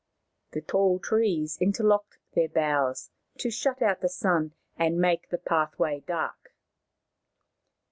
[0.53, 5.99] The tall trees interlocked their boughs to shut out the sun and make the pathway
[6.07, 6.55] dark.